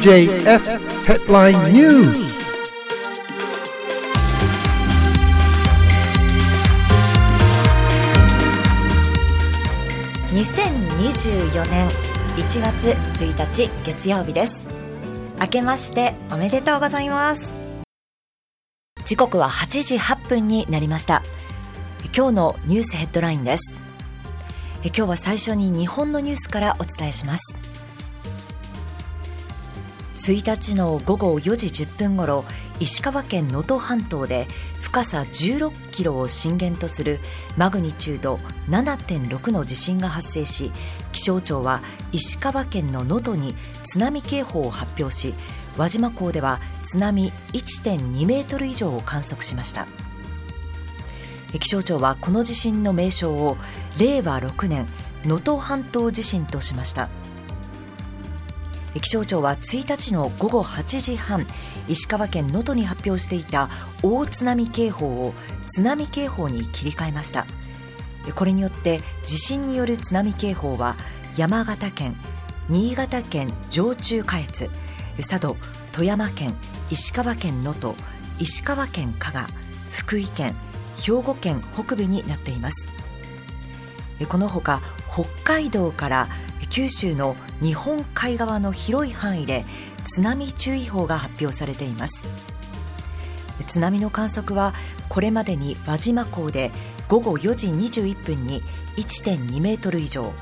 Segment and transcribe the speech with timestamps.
[0.00, 2.08] TJS Headline News.
[10.32, 11.86] 2024年
[12.38, 14.70] 1月1日月曜日です。
[15.38, 17.58] 明けましておめでとうございます。
[19.04, 21.22] 時刻は8時8分になりました。
[22.16, 23.78] 今日のニュースヘッドラインです。
[24.82, 27.69] 今日は最初に日本のニュースからお伝えします。
[30.14, 32.44] 1日の午後4時10分ごろ
[32.78, 34.46] 石川県能登半島で
[34.80, 37.20] 深さ16キロを震源とする
[37.56, 38.36] マグニチュード
[38.68, 40.72] 7.6の地震が発生し
[41.12, 41.80] 気象庁は
[42.12, 45.34] 石川県の能登に津波警報を発表し
[45.78, 49.86] 輪島港では津波1.2メートル以上を観測しました。
[51.58, 53.56] 気象庁はこの地震の名称を
[53.98, 54.86] 令和6年
[55.24, 57.08] 能登半島地震としました。
[58.98, 61.46] 気象庁は1日の午後8時半
[61.88, 63.68] 石川県能登に発表していた
[64.02, 65.34] 大津波警報を
[65.68, 67.46] 津波警報に切り替えました。
[68.34, 70.96] これによって地震による津波警報は
[71.36, 72.16] 山形県
[72.68, 74.68] 新潟県上中下越
[75.16, 75.56] 佐渡
[75.92, 76.54] 富山県
[76.90, 77.94] 石川県能登
[78.38, 79.46] 石川県加賀
[79.92, 80.54] 福井県
[80.96, 82.88] 兵庫県北部になっています。
[84.28, 86.28] このほか北海道から
[86.68, 89.64] 九州の日本海側の広い範囲で
[90.04, 92.28] 津波注意報が発表されています。
[93.66, 94.72] 津波の観測は
[95.08, 96.70] これまでに輪島港で
[97.08, 98.62] 午後4時21分に
[98.96, 100.32] 1.2メートル以上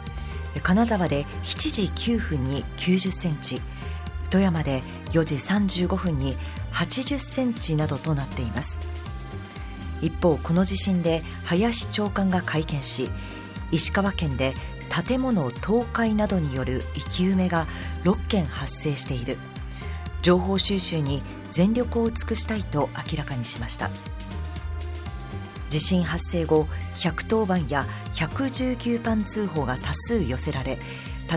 [0.62, 3.61] 金沢で7時9分に90センチ
[4.30, 6.36] 富山で4時35分に
[6.73, 8.80] 80センチなどとなっています。
[10.01, 13.11] 一方この地震で林長官が会見し
[13.73, 14.55] 石川県で
[14.89, 17.67] 建物倒壊などによる生き埋めが
[18.05, 19.37] 6件発生している。
[20.23, 23.91] 情報収集に全力を尽くしたいと明らかにしました。
[25.69, 26.67] 地震発生後
[26.99, 30.79] 110番や119番通報が多数寄せられ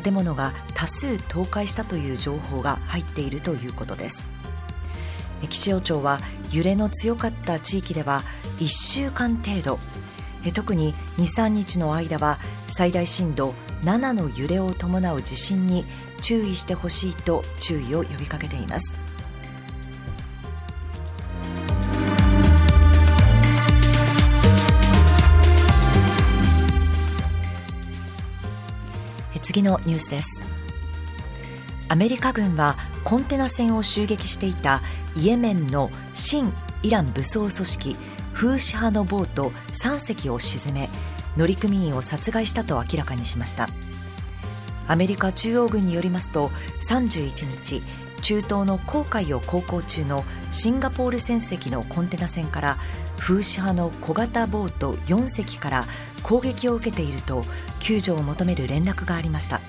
[0.03, 4.29] 建物が多数倒壊したという情報が入っているということです。
[5.49, 6.19] 気象庁は
[6.51, 8.21] 揺れの強かった地域では
[8.59, 9.79] 1週間程度
[10.49, 13.53] 特に23日の間は最大震度
[13.83, 15.85] 7の揺れを伴う地震に
[16.21, 18.97] 注意してほしいと注意を呼びかけています。
[29.41, 30.41] 次のニュースです。
[31.89, 34.81] アメリカ軍はコンテナ船を襲撃していた
[35.17, 36.53] イエメンの新
[36.83, 37.97] イラン武装組織
[38.41, 40.89] フーシ派のボート3隻を沈め
[41.37, 43.67] 乗組員を殺害したと明らかにしました。
[44.87, 46.47] アメリカ中央軍によりますと
[46.89, 47.83] 31日
[48.23, 52.77] 中東の航海を航行中のシンガポール船籍のコンテナ船から
[53.19, 55.85] 風刺派の小型ボート4隻から
[56.23, 57.43] 攻撃を受けていると
[57.79, 59.61] 救助を求める連絡がありました。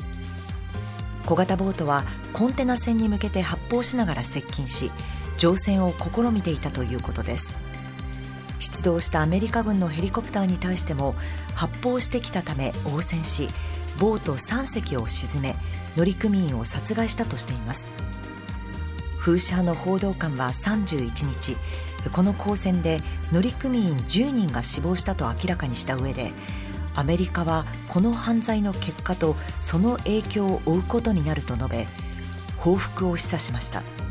[1.26, 4.90] 小型ボートはコンテナ船に向けて発砲しながら接近し
[5.36, 7.71] 乗船を試みていたということです。
[8.62, 11.14] 出動したアメリカ軍のヘリコプターに対しても
[11.54, 13.48] 発砲してきたため応戦し
[13.98, 15.54] ボート3隻を沈め
[15.96, 17.90] 乗組員を殺害したとしています。
[19.22, 21.56] 風刺派の報道官は31日
[22.10, 26.32] この交戦で乗組員10人が死亡したと明らかにした上で
[26.96, 31.86] アメリカはこの犯罪の結果とその影響を負うことになると述べ
[32.58, 34.01] 報復を示唆しました。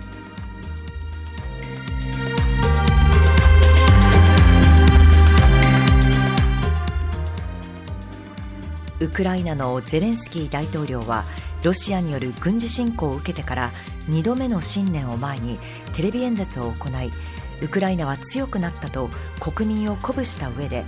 [9.02, 11.24] ウクライナのゼレンスキー大統領は
[11.64, 13.72] ロシアによる軍事侵攻を受けてから
[14.10, 15.58] 2度目の新年を前に
[15.94, 17.10] テレビ演説を行い
[17.64, 19.10] ウクライナは強くなったと
[19.40, 20.86] 国民を鼓舞した上で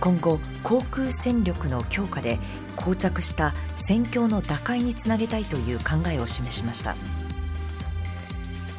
[0.00, 2.38] 今後航空戦力の強化で
[2.76, 6.96] 膠着した戦況の打開につなげたいという考えを示しました。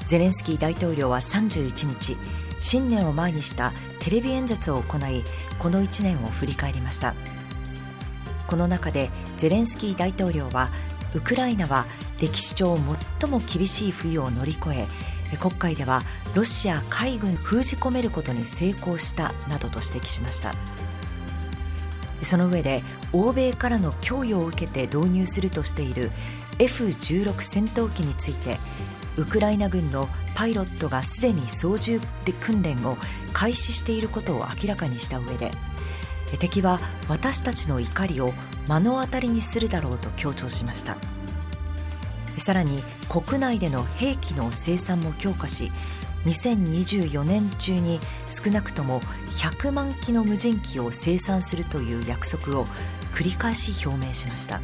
[0.06, 2.18] ゼレンスキー大統領は31日
[2.60, 5.24] 新年を前にしたテレビ演説を行い
[5.58, 7.16] この1年を振り返りました。
[8.48, 10.70] この中でゼレンスキー大統領は
[11.14, 11.86] ウクライナは
[12.20, 12.78] 歴史上
[13.20, 16.02] 最も厳しい冬を乗り越え国会では
[16.36, 20.54] ロシア海軍封じ込めることに成功したなどと指摘しました。
[22.22, 22.82] その上で
[23.14, 26.12] 欧米からの供与を受けて導入するとしている
[26.58, 28.58] F16 戦闘機について
[29.18, 32.00] ウクライナ軍のパイロットがすでに操縦
[32.42, 32.98] 訓練を
[33.34, 35.52] 開始していることを明らかにした上で
[36.38, 36.80] 敵は
[37.10, 38.34] 私たちの怒りを
[38.68, 40.98] 目の当たりにするだろうと強調しました。
[42.38, 45.72] さらに国内での兵器の生産も強化し
[46.26, 48.00] 2024年中に
[48.30, 49.00] 少なくとも
[49.38, 52.66] 100万機の無人機を生産するという約束を
[53.14, 54.60] 繰り返し表明しました。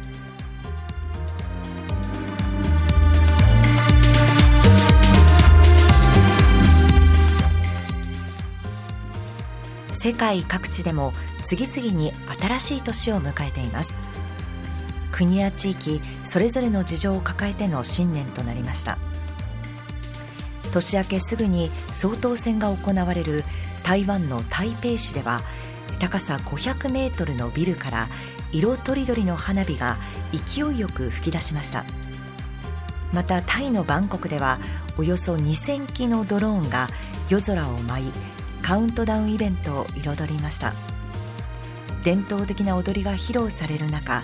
[9.92, 11.12] 世界各地でも
[11.44, 13.98] 次々に新しい年を迎えています。
[15.10, 18.98] 国や地域それぞれの事情を抱えての新年となりました。
[20.72, 23.44] 年明けすぐに総統選が行われる
[23.84, 25.40] 台湾の台北市では
[25.98, 28.08] 高さ500メートルのビルから
[28.52, 29.96] 色とりどりの花火が
[30.32, 31.84] 勢いよく噴き出しました。
[33.12, 34.58] またタイのバンコクでは
[34.96, 36.88] およそ2000機のドローンが
[37.28, 38.12] 夜空を舞い
[38.62, 40.72] カウントダウンイベントを彩りました。
[42.02, 44.22] 伝統的な踊りが披露される中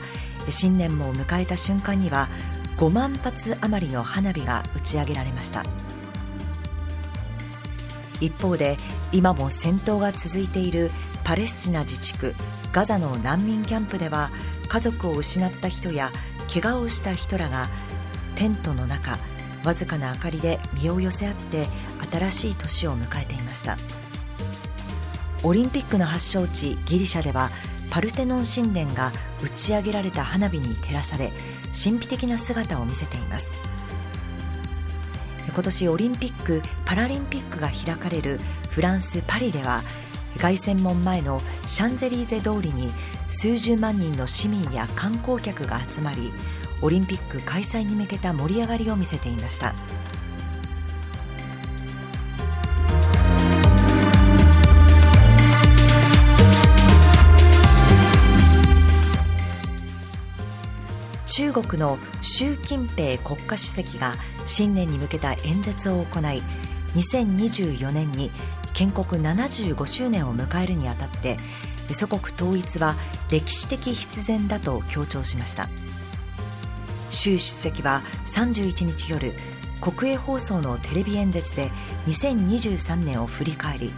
[0.49, 2.29] 新年も迎えた瞬間には
[2.77, 5.65] 5万発余りの花火が打ち上げられました。
[8.21, 8.77] 一方で
[9.13, 10.91] 今も戦闘が続いている
[11.25, 12.35] パレスチナ自治区
[12.73, 14.31] ガザの難民キャンプでは
[14.69, 16.11] 家族を失った人や
[16.53, 17.69] 怪我をした人らが
[18.35, 19.19] テントの中
[19.65, 21.67] わずかな明かりで身を寄せ合って
[22.11, 23.77] 新しい年を迎えていました。
[25.44, 27.50] オリンピックの発祥地ギリシャでは
[27.90, 29.12] パルテノン神殿が
[29.43, 31.31] 打ち上げられた花火に照らされ
[31.73, 33.55] 神秘的な姿を見せています。
[35.49, 38.38] 今年オリンピック・パラリンピックが開かれる
[38.70, 39.82] フランス・パリでは
[40.38, 42.91] 凱旋門前のシャンゼリーゼ通りに
[43.29, 46.32] 数十万人の市民や観光客が集まり
[46.81, 49.75] オリンピック開催に向けた盛り上がりを見せていました。
[61.62, 64.14] 国の習近平国家主席が
[64.46, 66.43] 新年に向けた演説を行い
[66.94, 68.31] 2024年に
[68.75, 71.37] 建国75周年を迎えるにあたって
[71.90, 72.94] 祖国統一は
[73.31, 75.69] 歴史的必然だと強調しました。
[77.10, 79.32] 習主席は31日夜
[79.81, 81.70] 国営放送のテレビ演説で
[82.06, 83.90] 2023年を振り返り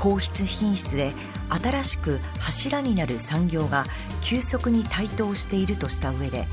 [0.00, 1.12] 高質品質で
[1.50, 3.84] 新しく柱になる産業が
[4.22, 6.46] 急速に台頭しているとした上で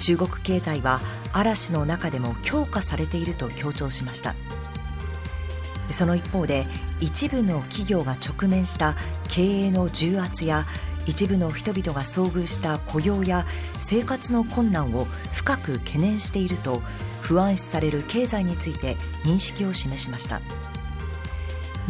[0.00, 1.00] 中国経済は
[1.32, 4.34] 嵐の中でも強化されていると強調しました。
[5.92, 6.66] その一方で
[7.00, 8.94] 一部の企業が直面した
[9.28, 10.64] 経営の重圧や
[11.06, 13.44] 一部の人々が遭遇した雇用や
[13.74, 16.82] 生活の困難を深く懸念していると
[17.20, 20.40] 不安視される経済について認識を示しました。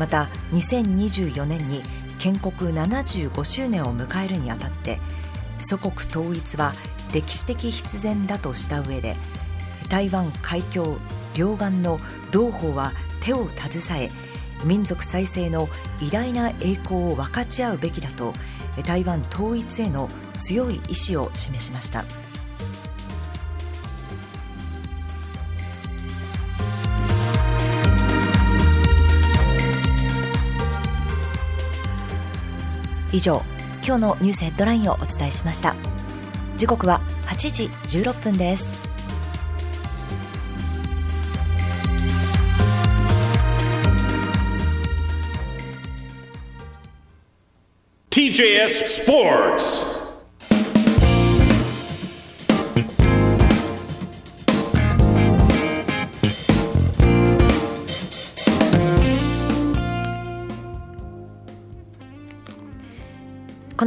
[0.00, 1.82] また2024年に
[2.18, 4.98] 建国75周年を迎えるにあたって
[5.58, 6.72] 祖国統一は
[7.12, 9.14] 歴史的必然だとした上で
[9.90, 10.96] 台湾海峡
[11.36, 11.98] 両岸の
[12.32, 12.92] 同胞は
[13.22, 14.08] 手を携え
[14.64, 15.68] 民族再生の
[16.00, 18.32] 偉大な栄光を分かち合うべきだと
[18.86, 22.04] 台湾統一への強い意志を示しました。
[33.12, 33.42] 以上
[33.84, 35.74] 今日のニュースヘッドラインをお伝えしました
[36.56, 37.64] 時刻は8時
[37.98, 38.90] 16分です
[48.10, 49.89] TJS Sports.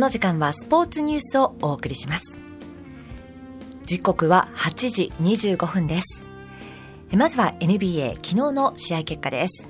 [0.03, 2.37] の時間はスポーツニュースをお送りします。
[3.85, 6.25] 時刻は8時25分です。
[7.15, 9.69] まずは NBA 昨日の試合結果です。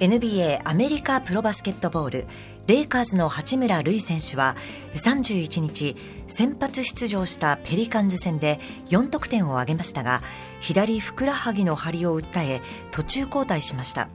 [0.00, 2.26] NBA アメリカプロバスケットボール
[2.66, 4.56] レイカーズの八村塁選手は
[4.94, 5.94] 31日
[6.26, 10.22] 先発出場したペリカンズ戦で4得点を挙げましたが
[10.60, 14.08] 左ふくらはぎの張りを訴え途中交代しました。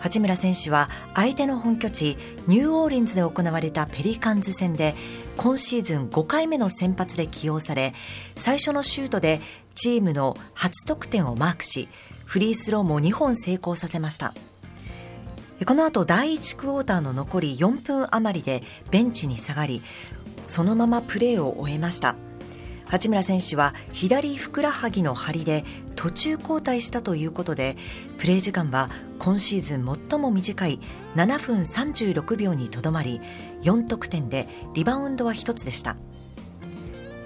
[0.00, 2.16] 八村選手は相手の本拠地
[2.48, 4.94] ニューオーリンズで行われたペリカンズ戦で
[5.36, 7.94] 今シーズン5回目の先発で起用され
[8.34, 9.40] 最初のシュートで
[9.74, 11.88] チームの初得点をマークし
[12.24, 14.34] フリースローも2本成功させました。
[15.66, 19.82] この後第1クォーターの残り4分余りでベンチに下がり
[20.46, 22.16] そのままプレーを終えました。
[22.90, 27.76] 八村選手は左ふくらはぎの張りで途中交代したということで
[28.18, 30.80] プレー時間は今シーズン最も短い
[31.14, 33.20] 7分36秒にとどまり
[33.62, 35.96] 4得点でリバウンドは1つでした。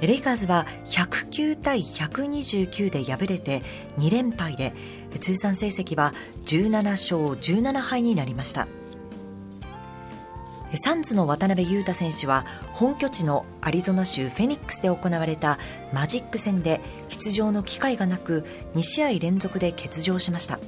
[0.02, 3.62] レイカーズは109対129で敗れて
[3.96, 4.74] 2連敗で
[5.18, 6.12] 通算成績は
[6.44, 8.68] 17勝17敗になりました。
[10.76, 15.58] サンズの渡辺裕太選手は本拠地のアリゾナ州フェニックスで行われた
[15.92, 20.58] マジック戦で出場の機会がなく2試合連続で欠場しました。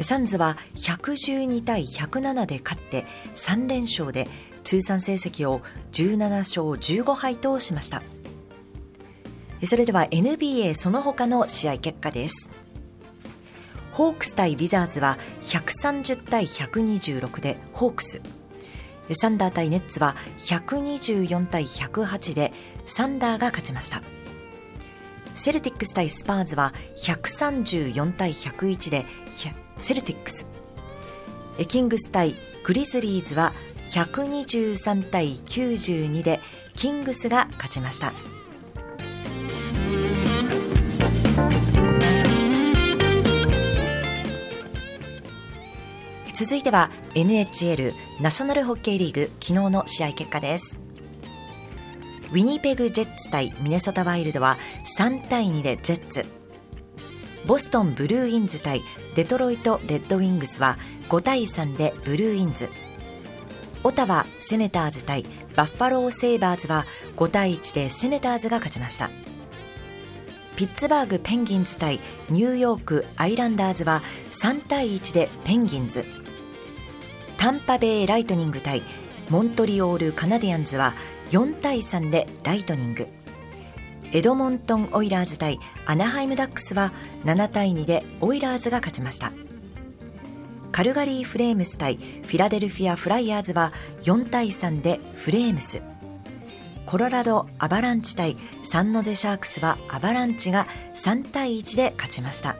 [0.00, 3.04] サンズは112対107で勝って
[3.34, 4.28] 3連勝で
[4.62, 5.60] 通算成績を
[5.92, 8.02] 17勝15敗としました。
[9.64, 12.50] それでは NBA その他の試合結果です。
[13.92, 18.37] ホークス対ビザーズは130対126でホークス。
[19.14, 22.52] サンダー対ネッツは124対108で
[22.86, 24.02] サンダーが勝ちました。
[25.34, 29.06] セルティックス対スパーズは134対101で
[29.78, 30.46] セルティックス。
[31.68, 32.34] キングス対
[32.64, 33.52] グリズリーズは
[33.88, 36.40] 123対92で
[36.74, 38.12] キングスが勝ちました。
[46.38, 47.92] 続いては NHL
[48.22, 50.78] ナショナルホッケーリーグ昨日の試合結果です。
[52.30, 54.56] ウィニペグジェッツ対ミネソタワイルドは
[54.96, 56.24] 3対2でジェッツ。
[57.44, 58.82] ボストンブルーインズ対
[59.16, 60.78] デトロイトレッドウィングスは
[61.08, 62.68] 5対3でブルーインズ。
[63.82, 65.24] オタワセネターズ対
[65.56, 66.84] バッファローセイバーズは
[67.16, 69.10] 5対1でセネターズが勝ちました。
[70.54, 71.98] ピッツバーグペンギンズ対
[72.30, 76.17] ニューヨークアイランダーズは3対1でペンギンズ。
[77.38, 78.82] タンパベイライトニング対
[79.30, 80.94] モントリオールカナディアンズは
[81.30, 83.06] 4対3でライトニング。
[84.10, 86.92] エドモントン・オイラーズ対アナハイムダックスは
[87.24, 89.30] 7対2でオイラーズが勝ちました。
[90.72, 95.80] カルガリー・フレームス対フィラデルフィア・フライヤーズは4対3でフレームス。
[96.86, 102.56] コロラド・アバランチ対サンノゼ・シャークスはアバランチが3対1で勝ちました。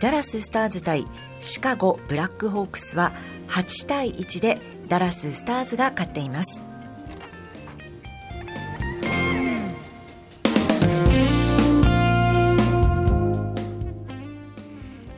[0.00, 1.06] ダラス・スターズ対
[1.40, 3.12] シカゴ・ブラックホークスは
[3.48, 6.64] 8対1でダラス・スターズが勝っています。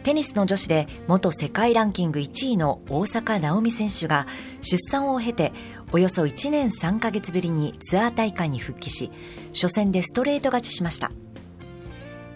[0.02, 4.26] テニスの女子で元世界ランキング1位の大坂なおみ選手が
[4.60, 5.52] 出産を経て
[5.92, 9.12] およそ1年3ヶ月ぶりにツアー大会に復帰し
[9.54, 11.12] 初戦でストレート勝ちしました。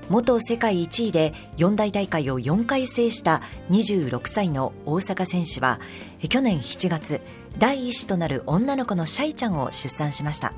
[0.09, 5.81] 元世界1位で四大大会を4回制した26歳の大坂選手は
[6.29, 7.21] 去年7月
[7.59, 10.53] 第一子となる女の子のシャイちゃんを出産しました。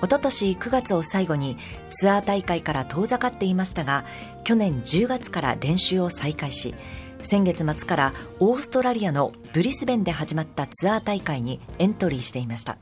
[0.00, 1.56] おととし9月を最後に
[1.88, 4.04] ツアー大会から遠ざかっていましたが
[4.42, 6.74] 去年10月から練習を再開し
[7.22, 12.76] 先月末からオーストラリアのブリスベンで始まったツアー大会にエントリーしていました。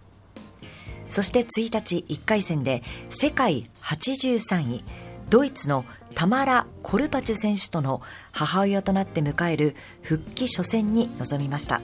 [1.09, 4.85] そして1日1回戦で世界83位
[5.33, 11.81] ドイツのタマラ・コルパチュ選手との母親となって迎える復帰初戦に臨みました。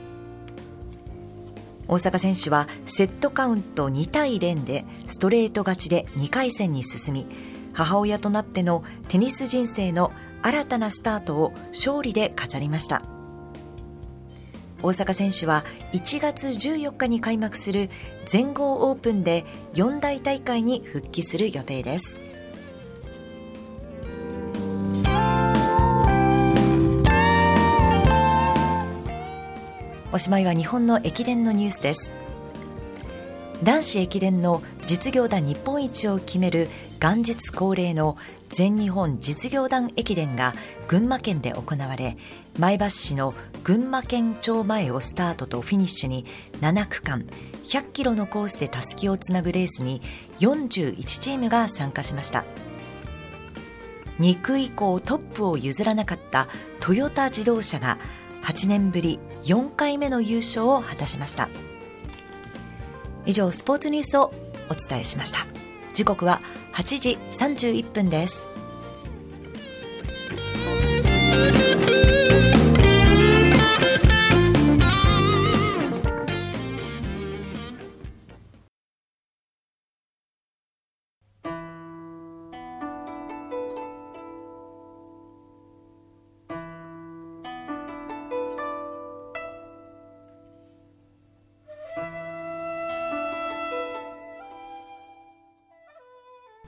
[1.86, 7.26] 大坂選手はセットカウント2対0でストレート勝ちで2回戦に進み
[7.72, 10.12] 母親となってのテニス人生の
[10.42, 13.00] 新たなスタートを勝利で飾りました。
[14.82, 15.64] 大坂選手は
[15.94, 17.88] 1月14日に開幕する
[18.26, 22.27] 全豪オープンで四大大会に復帰する予定です。
[30.10, 32.14] おしまいは日本の駅伝のニュースです。
[33.62, 38.16] 男子駅伝の実業団日本一を決める元日恒例の
[38.48, 40.54] 全日本実業団駅伝が
[40.86, 42.16] 群馬県で行われ
[42.58, 43.34] 前橋市の
[43.64, 46.24] 群馬県庁前をスタートとフィニッシュに
[46.60, 47.26] 7区間
[47.64, 50.00] 100キロのコースでたすきをつなぐレースに
[50.38, 52.44] 41チームが参加しました。
[54.20, 56.48] 2区以降トップを譲らなかった
[56.80, 57.98] トヨタ自動車が
[58.44, 61.48] 8年ぶり4回目の優勝を果たしました。
[63.26, 64.32] 以上スポーツニュースを
[64.70, 65.46] お伝えしました。
[65.94, 66.40] 時刻は
[66.74, 68.48] 8時31分です。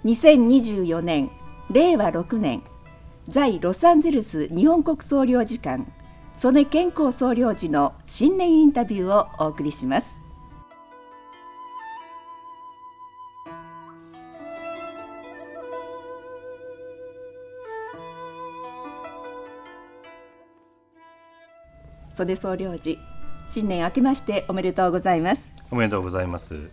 [0.04, 1.30] 2024年
[1.70, 2.62] 令和6年
[3.28, 5.84] 在ロサンゼルス日本国総領事館
[6.38, 10.06] 曽根健康総領事の新年インタビューをお送りします。
[22.14, 22.98] 曽根総領事
[23.48, 25.42] 新年明けましておめでとうございます。
[25.70, 26.70] おめでとうございます。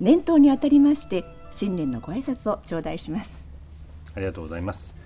[0.00, 3.44] 年頭にあたりまして新年のご挨拶を頂戴します。
[4.14, 4.96] ありがとうございます。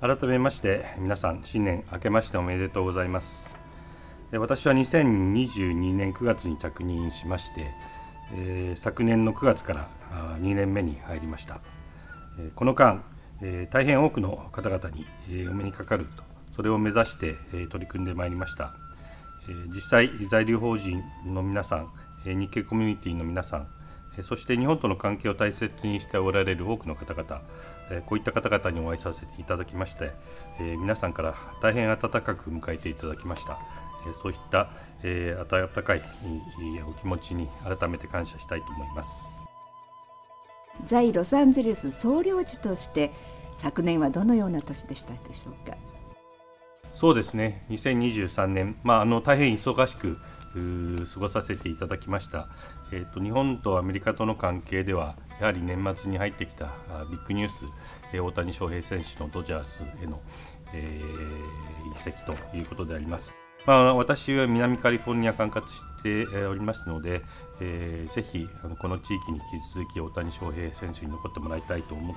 [0.00, 3.56] 改めまして皆さん新年明けましておめでとうございます。
[4.32, 7.66] 私は2022年9月に着任しまして、
[8.32, 9.88] えー、昨年の9月から
[10.40, 11.60] 2年目に入りました。
[12.54, 13.02] この間、
[13.42, 16.22] えー、大変多くの方々に、えー、お目にかかると
[16.52, 18.72] それを目指して、えー、取り組んでまいりました。
[19.74, 21.92] 実際在留邦人の皆さん
[22.24, 23.68] 日系コミュニティの皆さん
[24.22, 27.42] そして日本との関係を大切にしておられる多くの方々
[28.06, 30.12] こういった方々にお会いさせていただきまして
[30.58, 33.58] 皆さんから大変温かく迎えていただきました。
[34.14, 34.70] そういった
[35.02, 36.02] 温かい
[36.88, 37.48] お気持ちに
[37.78, 39.36] 改めて感謝したいと思います。
[40.86, 43.12] 在ロサンゼルス総領事として
[43.58, 45.76] 昨年はどのような年でしたでしょうか？
[46.92, 47.64] そうですね。
[47.70, 50.18] 2023年、まあ、あの大変忙しく
[51.12, 52.48] 過ごさせていただきました、
[52.92, 56.66] えーと、日本とアメリカとの関係ではやはり年末に入ってきた
[57.10, 57.64] ビッグニュース、
[58.12, 60.20] えー、大谷翔平選手のドジャースへの、
[60.74, 63.34] えー、移籍ということであります。
[63.66, 67.22] まあ、私は南カリフォルニア管轄しておりますので、
[67.60, 72.16] えー、ぜひあのこの地域に引き続き大谷翔平選手に残ってもらいたいと思っ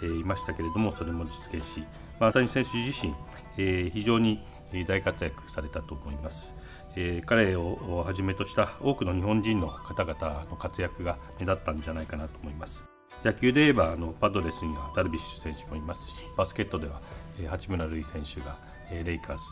[0.00, 1.82] ていましたけれどもそれも実現し、
[2.20, 3.14] まあ、谷選手自身、
[3.56, 4.42] えー、非常に
[4.86, 6.54] 大活躍されたと思います。
[6.96, 12.84] えー、彼をはじめとした多くの日本人の方々の活躍が目立ったんじゃないかなと思います。
[13.24, 17.00] 野球で言えばあのパドレスにはダルビッシュ選手もいますしバスケットでは、
[17.40, 18.58] えー、八村塁選手が、
[18.90, 19.42] えー、レイカーズ、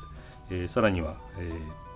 [0.50, 1.86] えー、さらには、えー、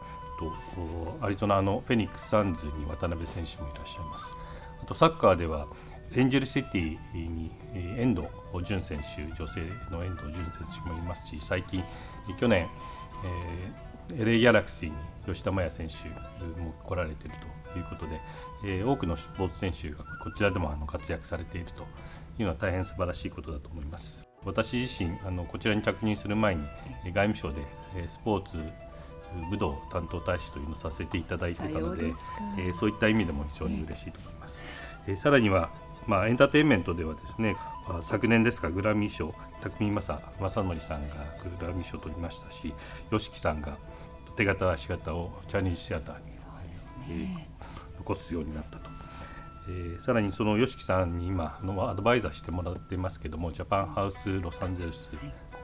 [0.40, 4.34] とアリゾナのフェニックス・サンズに渡辺選手もいらっしゃいます
[4.82, 5.68] あとサッカーでは
[6.12, 7.52] エンジェルシティに
[7.96, 8.26] 遠藤
[8.64, 11.84] 純選手女性の遠藤純選手もいますし最近
[12.38, 12.68] 去年、
[14.10, 14.94] えー、LA ギャラクシーに
[15.26, 16.08] 吉田麻也選手
[16.60, 17.36] も来られている
[17.72, 18.20] ということで、
[18.64, 21.82] えー、多くのスポーツ選手がこちらでもあの活躍されていると
[22.38, 24.26] いうのは大変素晴らしいことだと思います。
[24.44, 26.62] 私自身あのこちらに着任する前に
[27.04, 27.60] 外務省で
[28.08, 28.58] スポーツ
[29.50, 32.12] 武道担当大使というのをさせていただいていたので
[32.58, 34.64] えそういった意味でも非常に嬉しいと思います。
[35.06, 35.70] えさらには
[36.10, 37.54] まあ、エンターテインメントではですね
[38.02, 41.14] 昨年ですがグラミー賞匠正正則さんが
[41.60, 42.74] グラミー賞を取りましたし
[43.12, 43.76] YOSHIKI さんが
[44.34, 46.16] 手形足形をチャイニーズシアター
[47.08, 47.48] に、ね、
[47.98, 48.90] 残すようになったと。
[49.68, 55.18] えー、さらにその YOSHIKI さんに今のアドバイザーしてもらってますけどもジャパンハウスロサンゼルスこ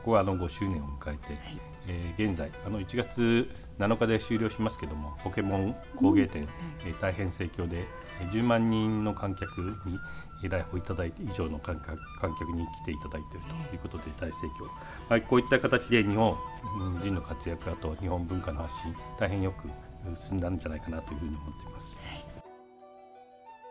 [0.04, 1.38] こはあの5周年を迎えて、
[1.88, 6.46] えー、現在あの1月7日で終了しますけどもポケモン工芸展、
[6.84, 7.84] えー、大変盛況で
[8.30, 9.98] 10万人の観客に
[10.42, 14.64] 来訪いただいて以上の観客観客に来ていただいているということで大盛況、
[15.08, 16.36] まあ、こういった形で日本
[17.00, 19.68] 人の活躍あと日本文化の発信大変よく
[20.14, 22.00] 進んだんじゃないかなというふうに思っています。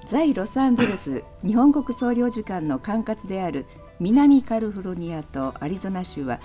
[0.08, 3.66] 在ロサンゼルス日本国総領事館の管轄である
[4.00, 6.40] 南カリフォルニアとアリゾナ州は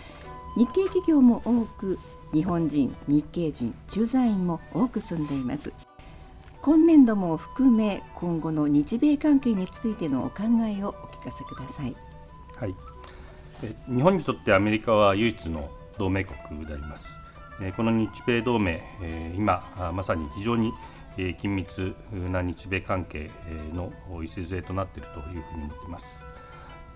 [0.57, 1.99] 日系企業も多く
[2.33, 5.73] 日本人日系人駐在員も多く住んでいます
[6.63, 11.97] 今年度も含め今後の日米関係についてのお考えをお聞かせください。
[12.57, 12.75] はい、
[13.89, 17.19] 日本にとってアメリカは唯一の同盟国であります。
[17.77, 18.83] この日米同盟、
[19.37, 20.73] 今まさに非常に
[21.17, 21.95] 緊密
[22.31, 23.31] な日米関係
[23.75, 23.91] の
[24.23, 26.25] 礎となっているというふうに思っています。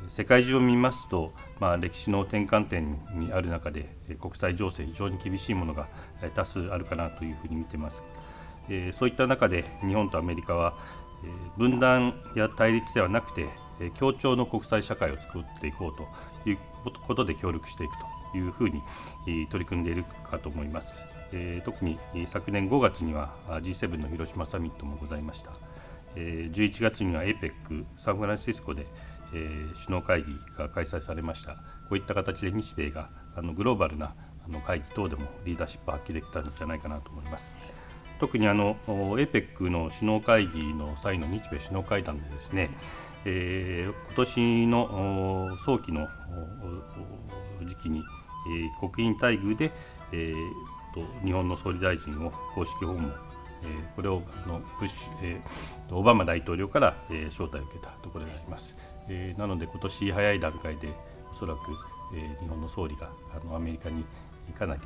[0.08, 3.88] 世界中を見ますと、まあ、歴史の転換点にある中で
[4.20, 5.88] 国際情勢非常に厳しいものが
[6.34, 8.04] 多数あるかなというふうに見ています。
[8.68, 10.74] えそういった中で日本とアメリカは、
[11.24, 13.48] え分断や対立ではなくて、
[13.80, 16.58] え協調の国際社会を作っていこうという
[17.06, 17.92] ことで協力していく
[18.32, 18.82] というふうに、
[19.26, 21.08] え取り組んでいるかと思います。
[21.32, 25.52] え特に昨年5月には G7 の広島サミットもございました。
[26.16, 28.86] え11月には APEC サンフランシスコで、
[29.32, 31.54] 首脳会議が開催されました。
[31.54, 31.60] こ
[31.92, 34.14] ういった形で日米があのグローバルな
[34.46, 37.58] あの会議等でもリーダーシップを発揮できたんじゃないかなと思います。
[38.18, 42.70] 特にあの APEC の首脳会議の際の日米首脳会談でですね、
[43.24, 46.08] えー、今年の早期の
[47.64, 48.02] 時期に、
[48.48, 49.72] えー、国賓待遇で、
[50.12, 53.12] えーと、日本の総理大臣を公式訪問、
[53.62, 58.76] えー、これをあのブッシュ、えー、オバマ大統領から、えー、招待を受けたところであります。
[59.08, 60.88] えー、なので今年早い段階で
[61.30, 61.60] おそらく、
[62.14, 64.04] えー、日本の総理があのアメリカに
[64.56, 64.80] かなり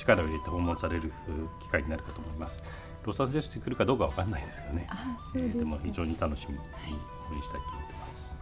[0.00, 1.12] 力を入れて訪問される
[1.60, 2.62] 機会になるかと思います。
[3.04, 4.86] ロサンゼルスに来るかどうかわかんないですがね。
[5.34, 6.60] でねえー、でも非常に楽しみに
[7.30, 8.38] 応援したいと思ってます。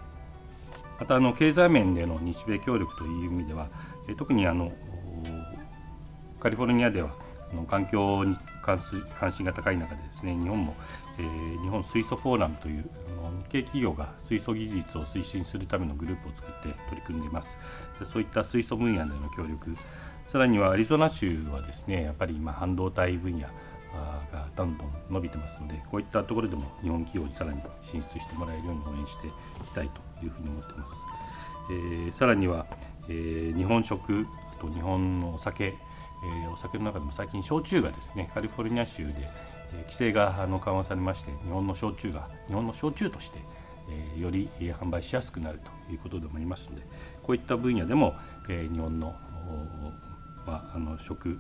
[0.99, 3.69] またあの経済面での日米協力という意味では、
[4.09, 4.73] えー、特にあの
[6.41, 7.11] カリフォルニアでは
[7.67, 10.77] 環境に関す関心が高い中でですね日本も、
[11.19, 17.59] えー、日本水素フォーラムという日系企業が水素技術を推進するためのグループを作って取り組んでいます
[18.05, 19.75] そういった水素分野での協力
[20.29, 29.31] さらにはアリゾナ州はですねやっぱり今半導体分野がどんどん伸びてますのでこういったところでも日本企業にさらに進出してもらえるように応援してい
[29.65, 31.07] きたいというふうに思ってます、
[31.71, 32.67] えー、さらには、
[33.09, 34.27] えー、日本食
[34.61, 35.75] と日本のお酒
[36.21, 39.13] えー、お酒の中でも最近焼酎がですねカリフォルニア州で、
[39.73, 43.39] えー、規制があの緩和されまして日本の焼酎が日本の焼酎として、
[44.17, 46.83] え、より販売しやすくなるということでもありますので
[47.23, 48.17] こういった分野でも、
[48.49, 49.15] え、日本の,、
[50.49, 51.39] まあ、あの食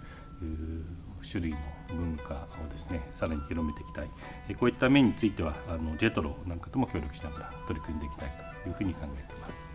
[1.23, 1.59] 種類の
[1.97, 4.11] 文化をですねさらに広めていきたい、
[4.51, 9.75] えこういった面についてはあのジェトロなんかとも協力しながら取り組んでいきたいというふうに考えています。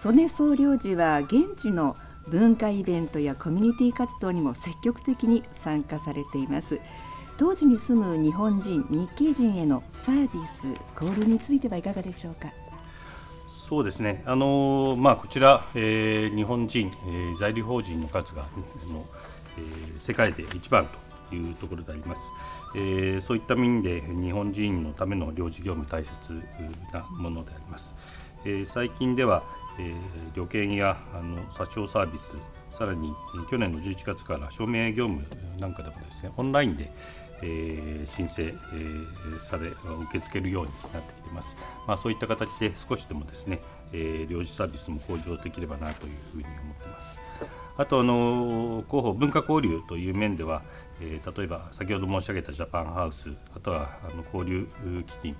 [0.00, 1.96] 曽根総領事は現地の
[2.28, 6.78] 文化イベントやコミュニティ活動にも積極的に参加されています。
[7.38, 10.66] 当時に住む日本人日系人へのサービス
[11.00, 12.52] 交流についてはいかがでしょうか？
[13.52, 19.04] そうですね、あのまあ、こちら、えー、日本人、えー、在留邦人の数があの、
[19.58, 20.88] えー、世界で一番
[21.28, 22.32] というところであります、
[22.74, 26.42] えー、そういった面で日本人のための領事業務大切
[26.94, 27.94] なものであります、
[28.46, 29.42] えー、最近では、
[29.78, 29.96] えー、
[30.34, 32.34] 旅券やあの査証サービス
[32.70, 33.12] さらに
[33.50, 35.26] 去年の11月から証明業務
[35.60, 36.90] なんかでもですねオンラインで、
[37.42, 39.76] えー、申請、えー、され受
[40.12, 43.60] け付けるようになってきています、まあ、そういった形で少しでもですね、
[43.92, 47.20] えー、領事サービスも向上できればなというふうに思っています
[47.76, 50.62] あとあの広報文化交流という面では、
[51.00, 54.68] えー、例えば先ほど申し上げたジャパンハウスあとはあの交流
[55.06, 55.36] 基金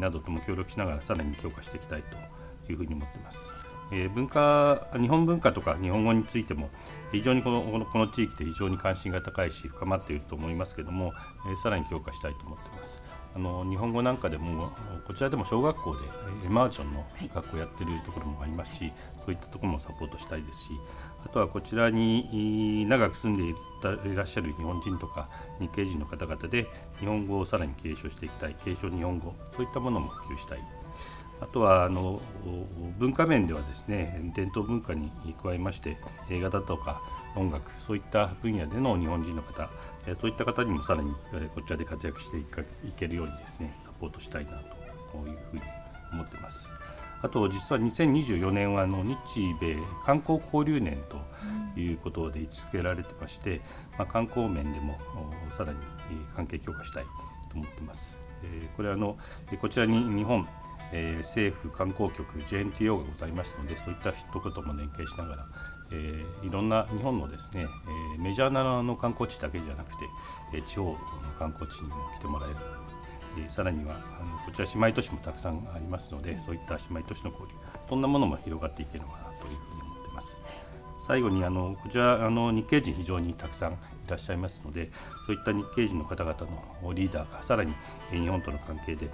[0.00, 2.02] などとも協力しながらさらに強化していきたい
[2.66, 3.63] というふうに思っています。
[3.92, 6.70] えー、文化日本文化とか日本語についても
[7.12, 11.12] 非常にこのこの地域で非常に関心が高いし深まっていると思いますけれども、
[11.46, 13.02] えー、さらに強化したいと思っています。
[13.34, 14.70] あの日本語なんかでも
[15.08, 16.02] こちらでも小学校で
[16.46, 20.70] エマージョンの学校やってるところもありますし、はい、そういったところもサポートしたいですし
[21.24, 23.42] あとはこちらに長く住んで
[24.08, 26.68] いらっしゃる日本人とか日系人の方々で
[27.00, 28.56] 日本語をさらに継承していきたい。
[28.64, 29.34] 継承日本語。
[29.50, 30.58] そういったものも普及したい
[31.44, 32.22] あとはあの
[32.98, 35.98] 文化面ではですね伝統文化に加えまして
[36.30, 37.02] 映画だとか
[37.36, 39.68] 音楽そういった分野での日本人の方
[40.20, 41.12] そういった方にもさらに
[41.54, 42.44] こちらで活躍してい
[42.96, 44.52] けるようにですねサポートしたいな
[45.12, 45.62] というふうに
[46.12, 46.72] 思ってます。
[47.22, 49.16] あと実は2024年はあの日
[49.58, 53.62] 米観光交流年ということで位置づけられてまして、
[53.96, 54.98] まあ、観光面でも
[55.48, 55.78] さらに
[56.36, 58.20] 関係強化したいと思ってます。
[58.76, 59.16] これはあの
[59.60, 60.46] こちらに日本
[60.96, 65.46] えー、政府観光局 JNTO がございますのでそういったとことも連携しながら、
[65.90, 67.66] えー、いろんな日本のですね、
[68.16, 70.04] えー、メジャーなの観光地だけじゃなくて、
[70.54, 70.96] え、地方の
[71.36, 72.56] 観光地にも来てもらえる
[73.36, 77.54] えー、さらにはあのこちら姉妹都市もたくさんありますのでそういった姉妹都市の交流
[77.88, 80.42] そんなものも広がっていければなというふうに思っています。
[80.96, 84.90] 最後にあのこちらあの日系人非常にたくさんらっしゃいますので
[85.26, 86.36] そういった日系人の方々
[86.82, 87.74] のリーダーがさらに
[88.10, 89.10] 日本との関係で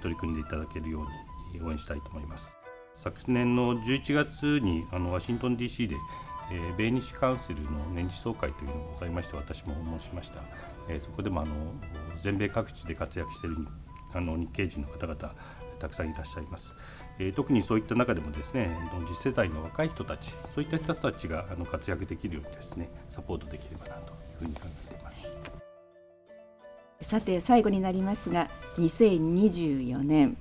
[0.00, 1.06] 取り組んでいただけるよ
[1.52, 2.58] うに応援したいと思います。
[2.92, 5.96] 昨年の11月にあのワシントン DC で
[6.50, 10.40] えー、米日カウンシルの年次総会というのがございまして私も訪問しました、
[10.88, 11.54] えー、そこでもあの
[12.18, 13.56] 全米各地で活躍している
[14.12, 15.34] あの日系人の方々
[15.78, 16.76] たくさんいらっしゃいます、
[17.18, 18.70] えー、特にそういった中でもですね
[19.06, 25.38] 次世代の若い人たちそういった人たちがあの活躍できるようにですねサポートできればなというふうに考えています
[27.02, 30.36] さて最後になりますが2024年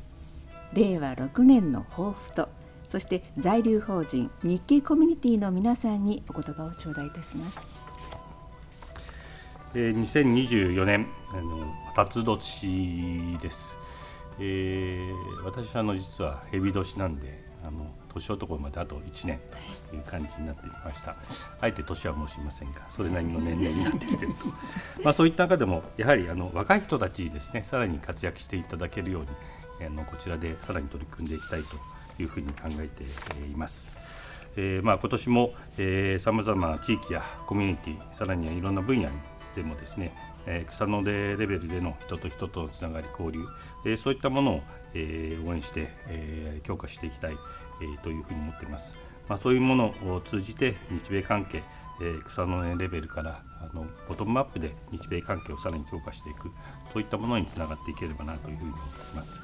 [0.74, 2.50] 令和6年の抱負と
[2.90, 7.60] そして在留邦人日系コミュニティの皆さんにお言葉を頂戴いたします。
[9.74, 13.80] えー、2024年あの辰年です。
[14.40, 19.40] えー、私あの実は蛇年なんであの年男まであと1年
[19.90, 21.16] という感じになってきました
[21.60, 24.46] あえて年は申しませんがそれなりの年齢になってきていると
[25.04, 33.92] まあそういった中でもやはりあの若い人たちですねさらに活躍していただけるようにあのこちらでさらに取り組んでいきたいというふうに考えています。
[34.56, 35.54] えー、まあ今年も
[36.20, 39.10] さまざまな地域やコミュニティさらにはいろんな分野
[39.56, 43.46] でもですねえ草の根レベルでの人と人とのつながり交流、
[43.86, 44.62] えそういったものを、
[44.94, 47.38] え応援して、え強化していきたい、
[47.82, 48.98] えというふうに思っています。
[49.28, 51.64] まあ、そういうものを通じて日米関係、
[52.02, 56.52] え草の根レベルからあのボトムアップで日米関係をさらに強化していく
[56.92, 59.42] そういったものにつながっていければなというふうに思っています、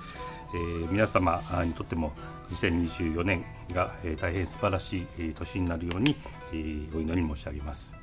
[0.53, 2.11] えー、皆様にとっても
[2.51, 6.15] 2024年が、え大変素晴らしい年になるように、
[6.51, 7.95] えお祈り申し上げます。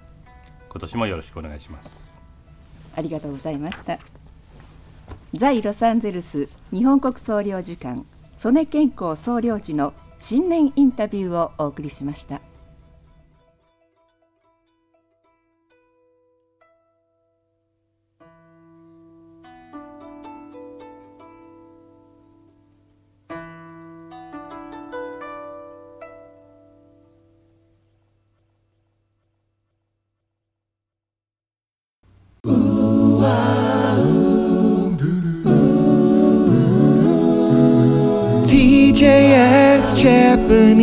[0.69, 2.17] 今年もよろしくお願いします。
[2.95, 3.99] ありがとうございました。
[5.35, 8.03] 在ロサンゼルス日本国総領事館
[8.39, 12.41] 曽根健康総領事の新年インタビューをお送りしました。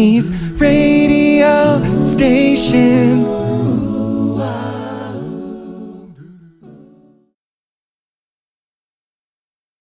[0.03, 0.29] ruins.